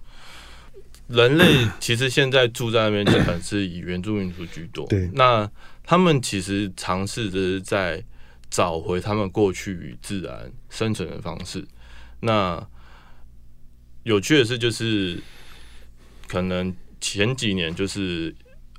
[1.13, 4.87] 人类其实现在住在那边，基本是以原住民族居多。
[4.87, 5.49] 对，那
[5.85, 8.03] 他们其实尝试着是在
[8.51, 11.65] 找回他们过去与自然生存的方式。
[12.21, 12.67] 那
[14.05, 15.21] 有趣的是，就是
[16.27, 18.35] 可能前几年就是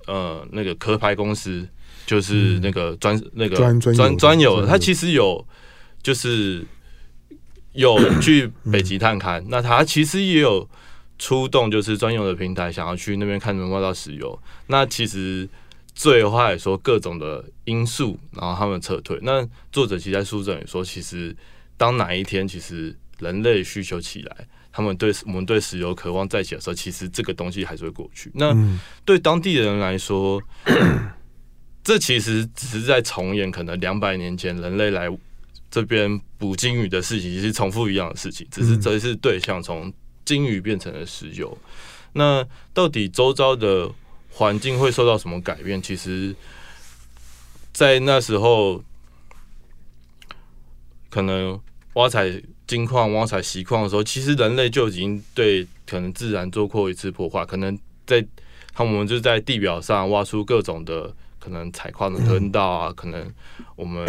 [0.08, 1.68] 呃，那个壳牌公司，
[2.06, 5.46] 就是那个专、嗯、那个专专专有，他其实有
[6.02, 6.66] 就是
[7.74, 10.68] 有去 北极探勘，嗯、那他其实也有
[11.18, 14.38] 出动，就是专用的平台，想要去那边看能挖到石油。
[14.68, 15.48] 那其实
[15.94, 19.20] 最后来说，各种的因素，然后他们撤退。
[19.22, 21.36] 那作者其实在书中也说，其实
[21.78, 24.48] 当哪一天，其实人类需求起来。
[24.76, 28.32] 他们对我们对石油渴望再起的时候，其实这个东西还是会过去。
[28.34, 28.58] 那
[29.06, 31.10] 对当地的人来说，嗯、
[31.84, 35.08] 这其实只是在重演可能两百年前人类来
[35.70, 39.94] 这边捕鲸鱼的事情，其实重复一样的事情，只是这一次对象从
[40.26, 41.58] 鲸鱼变成了石油。
[42.14, 43.90] 那到底周遭的
[44.32, 45.82] 环境会受到什么改变？
[45.82, 46.36] 其实，
[47.72, 48.84] 在那时候，
[51.10, 51.60] 可能
[51.94, 52.42] 挖采。
[52.66, 57.46] 金矿挖采锡矿的时候，其实人类就已经对可能自然做过一次破坏。
[57.46, 58.26] 可能在
[58.74, 63.32] 他们就在地表上挖出各种的可能采矿的坑道啊，可能
[63.76, 64.08] 我们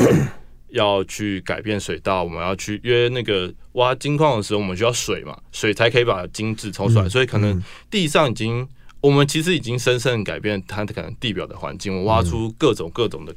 [0.74, 7.08] 要去改变水稻，我们要去约那个挖金矿的时候，我们需要水嘛，水才可以把金子抽出来。
[7.08, 8.68] 所以可能地上已经
[9.00, 13.34] 我们其实已经深深改变它的可能地表的环境，我挖出各种各种的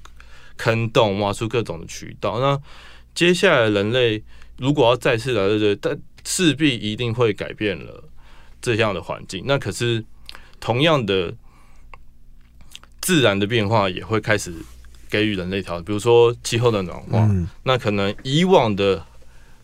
[0.58, 2.40] 坑洞，挖出各种的渠道。
[2.40, 2.62] 那
[3.16, 4.24] 接下来人类。
[4.60, 5.96] 如果要再次来这，但
[6.26, 8.04] 势必一定会改变了
[8.60, 9.44] 这样的环境。
[9.46, 10.04] 那可是
[10.60, 11.36] 同样的
[13.00, 14.52] 自然的变化也会开始
[15.10, 17.26] 给予人类挑战，比如说气候的暖化。
[17.26, 19.06] 嗯、那可能以往的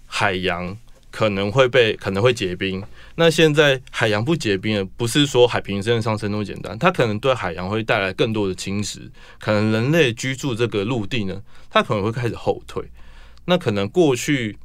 [0.05, 0.77] 海洋
[1.11, 2.83] 可能会被可能会结冰。
[3.15, 9.09] 那现在海洋不结冰了，不是说海平线上升那么简单，它可能对海洋会带来更多的侵蚀。
[9.39, 12.83] 可能人类居住这个陆地呢，它可能会开始后退。
[13.45, 14.57] 那可能过去。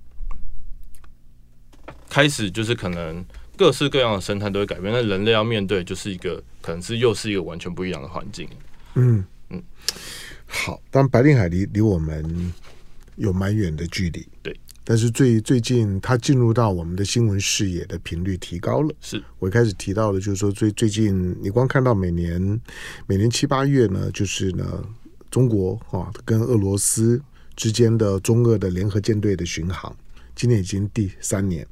[2.11, 3.23] 开始就是可能
[3.55, 8.49] 各式各样的生态都会改变，那人类要面对就是一个可能是又是一个完全不一样的环境。
[8.95, 9.63] 嗯嗯，
[10.49, 12.53] 好，但白令海离离我们
[13.17, 14.59] 有蛮远的距离，对。
[14.83, 18.95] 但是最最近它进入到我们的新闻视野的频率提高了。
[19.03, 22.61] 是我一开始提到的，就是说最最近你光看到每年
[23.07, 24.83] 每年七八月呢，就是呢
[25.31, 27.21] 中国啊跟俄罗斯
[27.55, 29.95] 之间的中俄的联合舰队的巡航，
[30.35, 31.67] 今年已经第三年。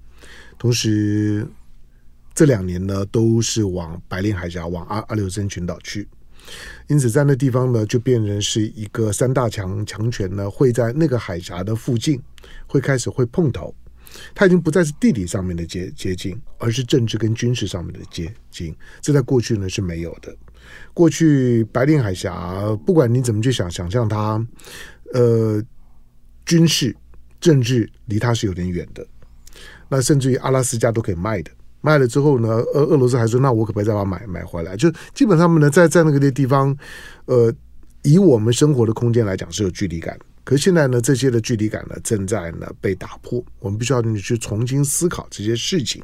[0.59, 1.47] 同时，
[2.35, 6.07] 这两年呢都是往白令海峡、往阿阿留申群岛去，
[6.87, 12.21] 因此在那地方呢就变成是一个三大强强权呢会在那个海峡的附近
[12.67, 13.75] 会开始会碰头，
[14.35, 18.75] 它已经不再是地理上面的接接近，而是政治跟军事上面的接近。
[19.01, 20.35] 这在过去呢是没有的。
[20.93, 24.45] 过去白令海峡，不管你怎么去想想象它，
[25.13, 25.63] 呃，
[26.45, 26.95] 军事、
[27.41, 29.07] 政治离它是有点远的。
[29.89, 31.51] 那甚至于阿拉斯加都可以卖的，
[31.81, 34.77] 卖了之后呢，俄俄罗斯还说，那我可不可以再把它买买回来？
[34.77, 36.77] 就基本上呢，在在那个地方，
[37.27, 37.53] 呃，
[38.03, 40.19] 以我们生活的空间来讲是有距离感。
[40.45, 46.03] 可是现在呢，这些的距离感呢正在呢被打破，我们必须要你去重新思考这些事情。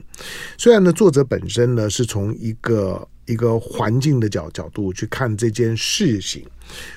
[0.56, 6.44] 虽然呢，作者本身呢是从一个一个环境的角角度去看这件事情，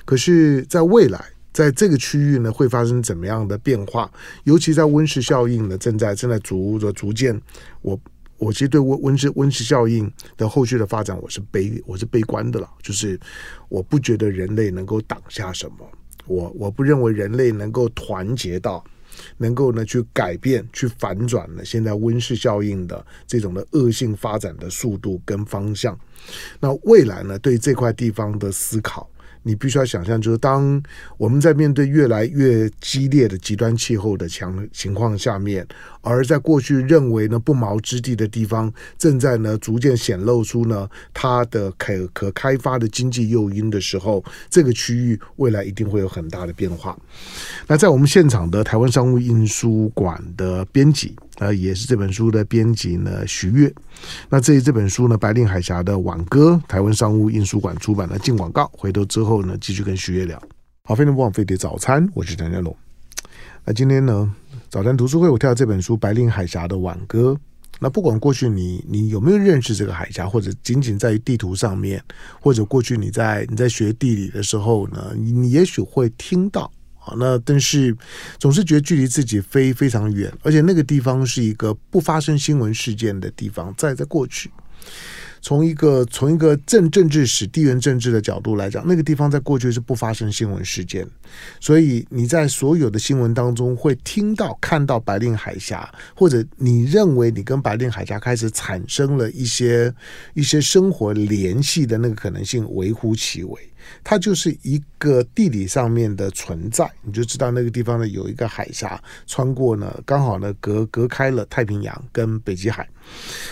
[0.04, 1.24] 可是在未来。
[1.52, 4.12] 在这个区域呢，会发生怎么样的变化？
[4.44, 7.40] 尤其在温室效应呢，正在正在逐着逐渐。
[7.80, 7.98] 我
[8.38, 12.68] 我其实对温温室温室效应的后续的发展，我是悲我是悲观的了。
[12.82, 13.18] 就是
[13.68, 15.90] 我不觉得人类能够挡下什么，
[16.26, 18.84] 我我不认为人类能够团结到，
[19.38, 25.98] 能够呢去改变、去反转呢现在温室效应的这种的恶性发展的速度跟方向。
[26.60, 29.08] 那未来呢，对这块地方的思考。
[29.46, 30.82] 你必须要想象，就是当
[31.16, 35.64] 我们在面对越来越激烈的极端气候的强情况下面，
[36.00, 46.98] 而在过去认为呢不毛之地的地方，正在呢逐渐显露出呢它的可可开发的经济诱因的时候，这个区域未来一定会有很大的变化。
[47.68, 51.14] 那在我们现场的台湾商务印书馆的编辑。
[51.38, 53.72] 呃，也是这本书的编辑呢，徐月。
[54.28, 58.18] 那这这本书呢，《白令海峡的挽歌》，台湾商务印书馆出版的。
[58.18, 60.42] 进广告，回头之后呢，继续跟徐月聊。
[60.84, 62.74] 好，非常不枉费的早餐，我是陈家龙。
[63.64, 64.32] 那今天呢，
[64.70, 67.32] 早餐读书会，我挑这本书《白令海峡的挽歌》。
[67.78, 72.02] 那不管过去你你有没有认识这个海峡，或者仅仅在于地图上面，
[72.40, 76.72] 或者过去你在你在学地理的时候呢，你也许会听到。
[77.06, 77.14] 啊。
[77.16, 77.96] 那但是
[78.38, 84.50] 总是觉得距离自己非非常远，而且那个地方是一个不发生新闻事件的地方，在在过去。
[85.42, 91.06] 从一个从一个政政治史、地缘政治的角度来讲，那个地方在过去是不发生新闻事件，
[91.60, 99.94] 所以你在所有的新闻当中会听到、看到白令海峡，或者你认为你跟白令海峡开始产生了一些
[100.34, 103.60] 一些生活联系的那个可能性微乎其微。
[104.04, 112.88] 它就是一个地理上面的存在，你就知道那个地方呢有一个海峡穿过呢，刚好呢隔隔开了太平洋跟北极海。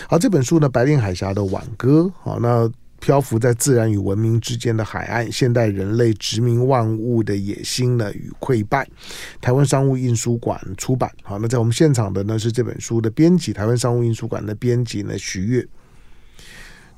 [0.07, 2.69] 好，这本书呢《白令海峡的挽歌》，好，那
[2.99, 8.87] 漂浮在自然与文明之间的海岸，现代人类殖民万物的野心呢与溃败。
[9.39, 11.11] 台湾商务印书馆出版。
[11.21, 15.67] 好，那在我们现场的呢是这本书的编辑，台湾商务印书馆的编辑呢徐月。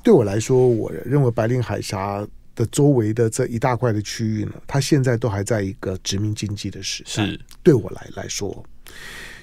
[0.02, 2.26] 对我来说，我认为白令海峡。
[2.58, 7.10] 的周围的这一大块的区域呢，它现在都还在一个殖民经济的时代。
[7.10, 8.66] 是对我来来说，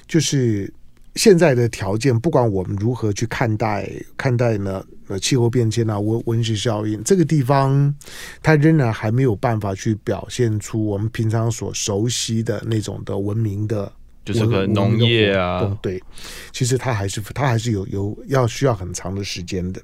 [0.09, 0.71] 就是
[1.15, 7.95] 现在的条件，不管我们如何去看待看待呢，呃，气候变迁啊，温温室效应，这个地方
[8.43, 13.93] 它仍然还没有办法去表现出我们平常所熟悉的那种的文明的，
[14.25, 16.03] 就是个农业啊，对，
[16.51, 19.81] 其实它还是它还是有有要需要很长的时间的，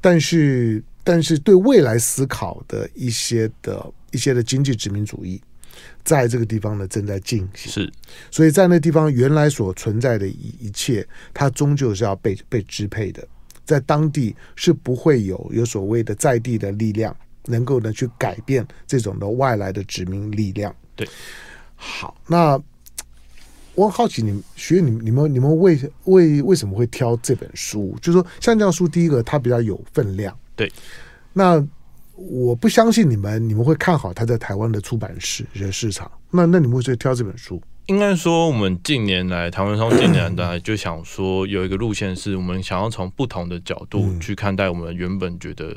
[0.00, 0.82] 但是。
[1.04, 5.40] 但是对未来思考的一些的一些的经济殖民主义，
[6.02, 7.70] 在这个地方呢正在进行。
[7.70, 7.92] 是，
[8.30, 13.22] 所以在那地方原来所存在的一一切，它终究是要被被支配的。
[13.66, 20.74] 在当地是不会有有所谓的在地的力量能够呢去改变这种的外来的殖民力量。
[20.96, 21.08] 对，
[21.74, 22.60] 好，那
[23.74, 27.96] 我很好奇你们学你们你们你们为为为什么会挑这本书？
[28.00, 30.34] 就是说像这样书，第一个它比较有分量。
[30.56, 30.70] 对，
[31.32, 31.64] 那
[32.14, 36.10] 我不相信你们，你们会看好他在台湾的出版市市场。
[36.30, 37.60] 那那你们会去挑这本书？
[37.86, 45.76] 应该说，我们近年来台湾商近年来就想说，有一个路线是我们想要从不同的角度去看待我们原本觉得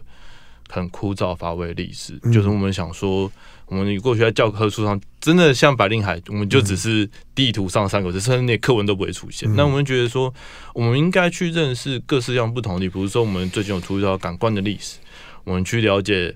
[0.69, 3.31] 很枯燥乏味历史，嗯，就是我们想说。
[3.67, 9.53] 我们过去在教科书上，真的像白令海，我们就只是地图上三个字，甚至那课文都不会出现。
[9.55, 10.33] 那我们觉得说，
[10.73, 14.99] 我们应该去认识各式各样不同的，比如说我们最近有出到感官的历史，
[15.43, 16.35] 我们去了解，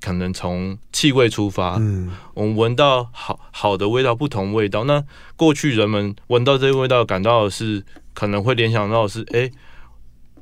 [0.00, 1.80] 可能从气味出发，
[2.34, 4.84] 我们闻到好好的味道，不同味道。
[4.84, 5.02] 那
[5.36, 9.50] 过去人们闻到这些味道，感到的是可能会联想到的是，哎，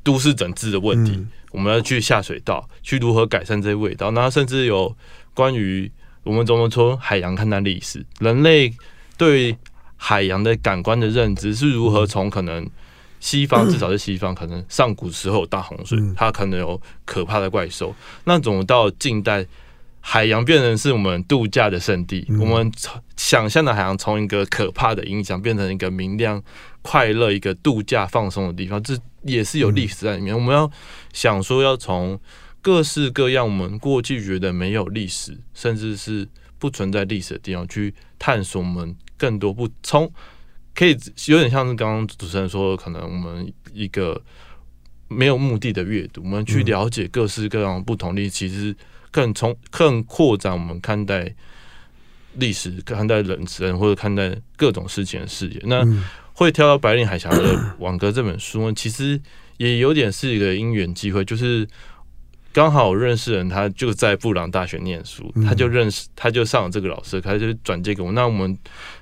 [0.02, 4.10] 都市整治的问题，我们要去下水道，去如何改善这些味道。
[4.10, 4.96] 那甚至有
[5.32, 5.88] 关于
[6.26, 8.04] 我们怎么从海洋看待历史？
[8.18, 8.74] 人类
[9.16, 9.56] 对
[9.96, 12.68] 海洋的感官的认知是如何从可能
[13.20, 17.94] 西方，至少是西方，可能上古时候有大洪水，它可能有可怕的怪兽。
[18.24, 19.46] 那怎么到近代，
[20.00, 22.26] 海洋变成是我们度假的圣地？
[22.40, 22.72] 我们
[23.16, 26.42] 想象的海洋从一个可怕的影响，变成一个明亮、
[26.82, 30.34] 快乐、一个度假放松的地方，这也是有历史在里面。
[30.34, 30.68] 我们要
[31.12, 32.18] 想说，要从。
[32.66, 36.26] 各式各样，我们过去觉得没有历史，甚至是
[36.58, 40.12] 不存在历史的地方，去探索我们更多不从，
[40.74, 40.98] 可以
[41.28, 44.20] 有点像是刚刚主持人说的，可能我们一个
[45.06, 48.74] 没有目的的阅读，我们去了解各式各样不同历史，其实
[49.12, 51.32] 更从更扩展我们看待
[52.34, 55.60] 历史、看待人生或者看待各种事情的视野。
[55.66, 55.86] 那
[56.32, 59.20] 会挑到《白令海峡的网格》这本书呢，其实
[59.58, 61.64] 也有点是一个因缘机会，就是。
[62.56, 68.10] 刚好我认识人，他就在布朗大学念书，他就认识，他就上了这个老师，他就转借给我。
[68.12, 68.56] 那我们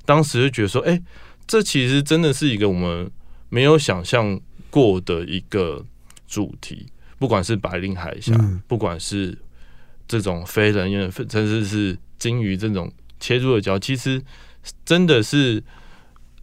[0.05, 1.01] 当时就觉得说，哎，
[1.47, 3.09] 这其实真的是一个我们
[3.51, 4.41] 没有想象
[4.71, 5.87] 过的一个
[6.27, 6.85] 主题，
[7.17, 8.35] 不管是白令海峡，
[8.67, 9.39] 不管是
[10.09, 14.21] 这种非人猿，甚至是鲸鱼这种切入的角，其实
[14.85, 15.63] 真的是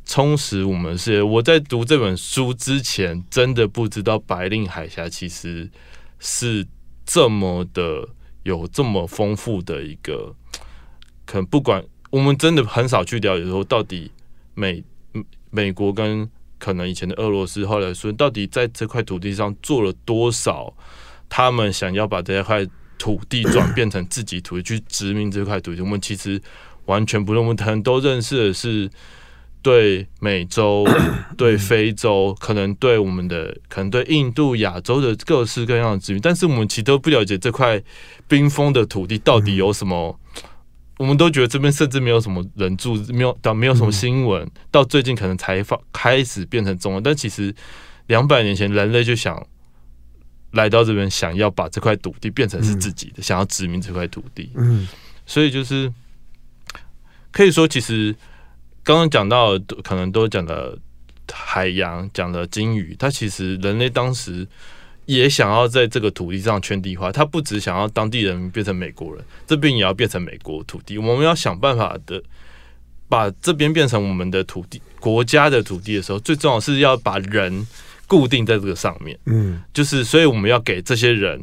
[0.05, 1.21] 充实我们是。
[1.21, 5.69] 我在读这本书之前，真的不知道白令海峡其实
[6.17, 6.65] 是。
[7.05, 8.07] 这么的
[8.43, 10.35] 有这么丰富的一个，
[11.25, 14.11] 可能不管我们真的很少去了解说，到底
[14.53, 14.83] 美
[15.49, 20.73] 美国跟可能以前的俄罗斯，后来说到底在这块土地上做了多少，
[21.27, 22.65] 他们想要把这块
[22.97, 26.41] 土地转变成自己土地去殖民这块土地，我们其实
[26.85, 28.89] 完全不认为，可能都认识的是。
[29.61, 30.85] 对美洲、
[31.37, 37.81] 对非洲，可能对我们的，可能对印度、亚洲的各式各样的殖民，但是我们其实都不了解这块
[38.27, 40.19] 冰封的土地到底有什么。
[40.97, 47.01] 我们都觉得这边甚至没有什么人住，没有到没有什么新闻，到最近可能才发开始变成中文。
[47.01, 47.53] 但其实
[48.07, 49.41] 两百年前，人类就想
[50.51, 54.51] 来到这边，想要把这块土地变成是自己的，想要殖民这块土地。
[54.55, 54.87] 嗯，
[55.25, 55.91] 所以就是。
[57.33, 58.13] 可以说，其实
[58.83, 60.77] 刚刚讲到，可能都讲了
[61.31, 64.47] 海洋，讲了鲸鱼，它其实人类当时
[65.05, 72.21] 也想要在这个土地上圈地化，它不只想要当地人变成美国人，这边也要变成美国土地，我们要想办法的。
[73.11, 77.67] 把这边变成我们的土地、国家的土地的时候，最重要是要把人
[78.07, 79.19] 固定在这个上面。
[79.25, 81.41] 嗯，就是所以我们要给这些人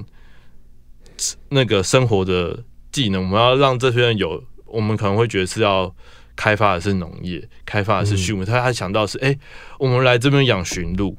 [1.50, 5.94] 那个生活的技能，我们要让这些人有，我们可能会觉得是要
[6.38, 8.42] 开发的是农业，开发的是畜牧。
[8.46, 9.36] 他他想到是，哎，
[9.78, 11.18] 我们来这边养驯鹿，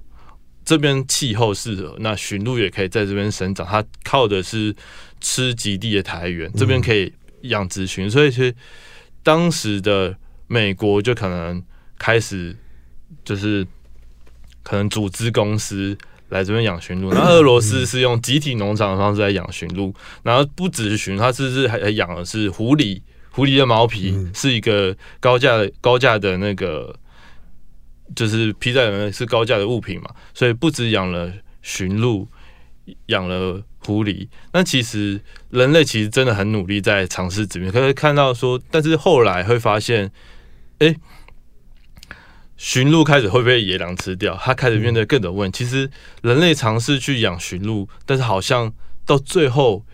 [0.65, 3.67] 这边气候适合，那驯鹿也可以在这边生长。
[3.67, 4.75] 它靠的是
[5.21, 8.55] 吃极地的苔原，这边可以养殖群，所以其实
[9.21, 10.15] 当时的。
[10.51, 11.63] 美国就可能
[11.99, 12.55] 开始，
[13.23, 13.63] 就是
[14.63, 15.95] 可能组织公司
[16.29, 17.13] 来这边养驯鹿。
[17.13, 19.93] 那俄罗斯是用集体农场的方式来养驯鹿，
[20.23, 22.99] 然后不只是驯，它是是还养的是狐狸，
[23.31, 26.95] 狐狸的毛皮是一个高价高价的那个，
[28.15, 30.09] 就是披在人是高价的物品嘛。
[30.33, 32.27] 所以不止养了驯鹿，
[33.07, 34.27] 养了狐狸。
[34.53, 40.11] 那其实人类其实真的很努力在尝试殖民，可是看到说，但是后来会发现。
[40.79, 40.95] 哎，
[42.55, 45.65] 驯鹿开始会被野狼吃掉，它开始面对更有问题。
[45.65, 48.73] 其实人类尝试去养驯鹿，但是好像
[49.05, 49.85] 到最后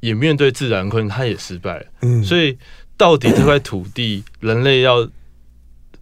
[0.00, 1.86] 也面对自然困难，它也失败了。
[2.02, 2.56] 嗯，所以
[2.96, 5.08] 到底这块土地，人类要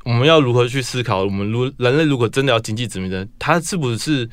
[0.04, 1.24] 我们要如何去思考？
[1.24, 4.28] 我们如人类如果真的要经济殖民的，它是不是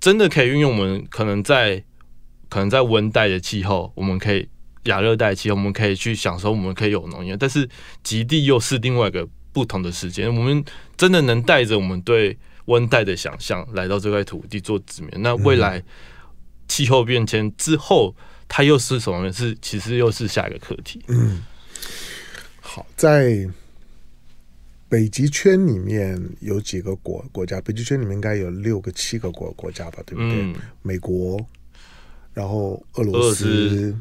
[0.00, 1.82] 真的可以运用我们可能在
[2.48, 4.48] 可能在温带的气候，我们可以。
[4.84, 7.68] 亚热带气候，我们可以去享受，我们可以有农业，但是
[8.02, 10.26] 极地又是另外一个不同的世界。
[10.26, 10.64] 我们
[10.96, 15.10] 真的能带着我们对温带的想象来到这块土地做殖民？
[15.16, 15.82] 那未来
[16.68, 18.16] 气候变迁之后，
[18.48, 19.30] 它又是什么？
[19.32, 21.04] 是其实又是下一个课题。
[21.08, 21.44] 嗯，
[22.60, 23.48] 好，在
[24.88, 27.60] 北极圈里面有几个国国家？
[27.60, 30.02] 北极圈里面应该有六个、七个国国家吧？
[30.06, 30.42] 对不对？
[30.42, 31.38] 嗯、美国，
[32.32, 33.96] 然后俄罗斯。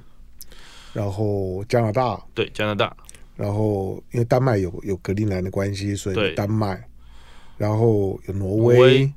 [0.93, 2.95] 然后加拿大，对加拿大，
[3.35, 6.83] 然后因为丹麦有有格陵兰的关系，所以丹麦，
[7.55, 9.13] 然后有挪威、挪威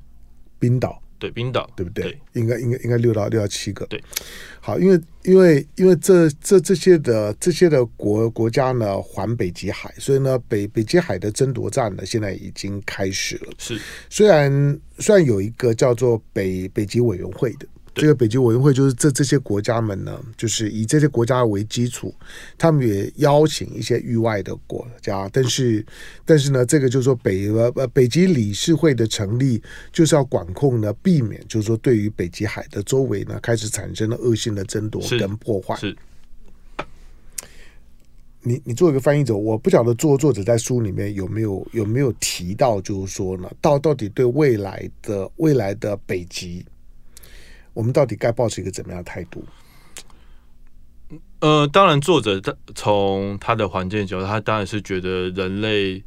[0.58, 2.04] 冰岛，对冰岛，对不对？
[2.04, 3.86] 对应该应该应该六到六到七个。
[3.86, 4.02] 对，
[4.60, 13.52] 好，因为因为因为这这这些的这些的国国家呢环北极海，所以呢北北极海的争夺战呢现在已经开始了。
[13.58, 17.66] 是，虽然虽然有一个叫做北北极委员会的。
[17.92, 22.14] 这个北极委员会就是这这些国家们呢，就是以这些国家为基础，
[22.56, 25.84] 他们也邀请一些域外的国家，但是
[26.24, 29.60] 但是呢，这个就是说北呃呃北极理事会的成立，
[29.92, 35.74] 就是要管控呢，避免就是说对于北极海的周围呢开始产生了恶性的争夺跟破坏。
[35.76, 35.94] 是，
[38.42, 46.64] 你你做一个翻译者，我不晓得作作者在书里面有没有有没有提到，就是说呢，到到底对未来的未来的北极。
[47.74, 49.44] 我们到底该保持一个怎么样的态度？
[51.40, 56.02] 呃，当然，作者他从他的环境角度，他当然是觉得人类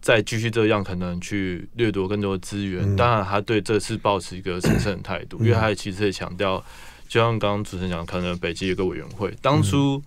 [0.00, 2.82] 再继续这样，可能去掠夺更多的资源。
[2.82, 6.62] 嗯、当然，他对这次保持一个审慎的态度，嗯、 因为他其实也强调，
[7.08, 10.02] 就像刚刚主持人讲，可能北极有个委员会，当初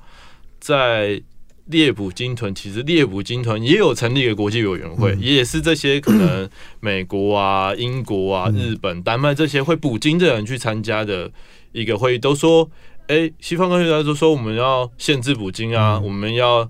[0.60, 1.22] 在。
[1.68, 6.50] 猎捕鲸豚，其实猎捕鲸豚也有成立一个国际委员会，嗯、也是这些可能
[6.80, 11.32] 美国啊、英国啊、日本、丹麦这些会捕鲸的人去参加的
[11.72, 12.70] 一个会议，都说，
[13.08, 16.70] 哎、欸，西方科学家都说我们要限制捕鲸啊，嗯、我们要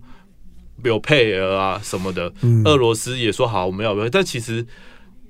[0.83, 2.33] 有配额啊什么的。
[2.41, 4.65] 嗯、俄罗斯也说好，我们要有，但其实。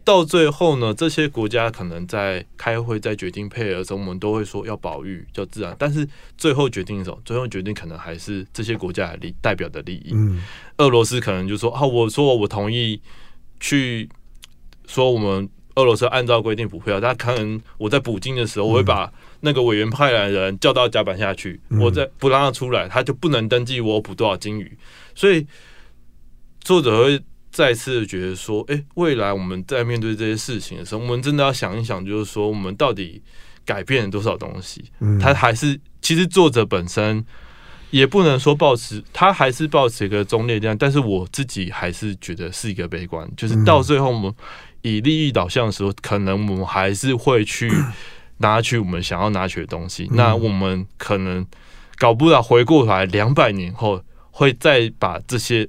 [0.08, 5.76] 到最后呢，这些国家可能在开会，在决定配额的时候，我们都会说要保育，叫自然。
[5.78, 10.12] 但是最后决定的时候，最后决定可能还是这些国家的利代表的利益。
[10.14, 10.42] 嗯，
[10.78, 13.02] 俄罗斯可能就说啊，我说我同意
[13.60, 14.08] 去
[14.88, 24.78] 说我们俄罗斯按照规定捕配额，但可能我在补金的时候，我会把那个委员派来的人叫到甲板下去，嗯、我再不让他出来，他就不能登记我补多少金鱼。
[25.14, 25.46] 所以
[26.62, 27.22] 作者会。
[27.58, 33.20] 再次觉得说，哎、欸，未来我们在面对这些事情的时候，我们真的要想一想，就是说，我们到底
[33.66, 34.86] 改变了多少东西？
[35.00, 37.26] 嗯，他还是其实作者本身
[37.90, 44.32] 也不能说保持，他还是保持一个中立这样，但是我自己还是觉得是一个悲观，就是到最后我们
[44.84, 47.72] 以利益导向的时候，可能我们还是会去
[48.38, 50.08] 拿取我们想要拿取的东西。
[50.12, 51.44] 那我们可能
[51.98, 55.68] 搞不了，回过头来两百年后会再把这些。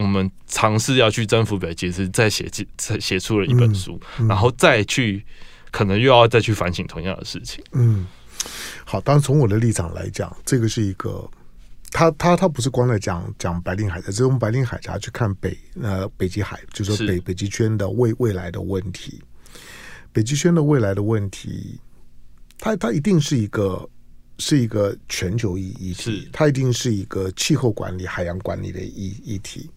[0.00, 5.24] 我们尝试要去征服北极，是再写再写出了一本书，嗯嗯、然后再去
[5.70, 7.62] 可能又要再去反省同样的事情。
[7.72, 8.06] 嗯，
[8.84, 11.28] 好，当然从我的立场来讲，这个是一个
[11.90, 17.20] 他他他不是光在讲讲白令海峡，只是用白令海峡去看北呃北极海，就是说北是。
[17.20, 19.20] 北极圈的未未来的问题，
[20.12, 21.78] 北极圈的未来的问题，
[22.58, 23.88] 它它一定是一个
[24.38, 26.28] 是一个全球议议题，是。
[26.32, 29.68] 它一定是一个气候管理、海洋管理的议议题。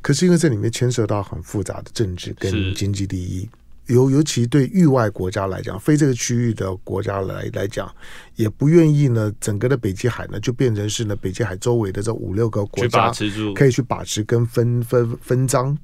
[0.00, 3.48] 可是因为这里面牵涉到很复杂的政治跟经济利益。
[3.86, 7.92] 尤尤其对域外国家来讲，非这个区域的国家来来讲，
[8.36, 13.12] 也不愿意呢，整个的北极海呢就变成是呢北极海周围的这五六个国家
[13.56, 15.76] 可以去把持跟分分分赃，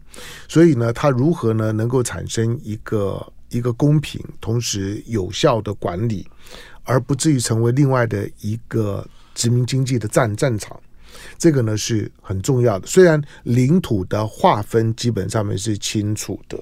[0.46, 6.24] 所以呢，它如何呢能够产生一个一个公平同时有效的管理，
[6.84, 9.04] 而不至于成为另外的一个
[9.34, 10.80] 殖民经济的战战场，
[11.38, 12.86] 这个呢是很重要的。
[12.86, 16.58] 虽然领土的划分基本上面是清楚的。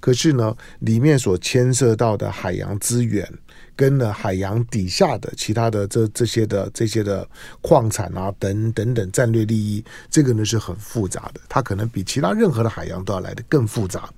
[0.00, 3.30] 可是呢，里面所牵涉到的海洋资源，
[3.76, 7.28] 跟呢海洋底下的其他的这这些的这些的
[7.60, 14.08] 矿产啊等等等战略利益，这个呢是很复杂的，它可能比其他任何的海洋都要来得更复杂。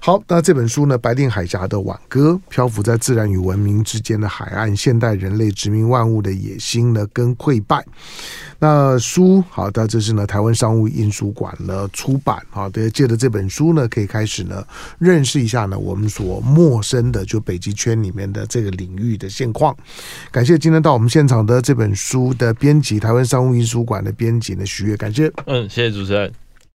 [0.00, 7.84] 好，那这本书呢，《白令海峡的挽歌》，漂浮在自然与文明之间的海岸，现代人类殖民万物的野心呢，跟溃败。
[8.66, 14.66] 那书好，的这是呢台湾商务印书馆呢出版好，的，借着这本书呢，可以开始呢
[14.98, 19.76] 认识一下呢我们所陌生的就北极圈里面的这个领域的现况。
[20.32, 25.30] 感谢今天到我们现场的这本书的编辑，台湾商务印书馆的编辑呢徐悦，感谢。
[25.44, 26.32] 嗯，谢谢主持人。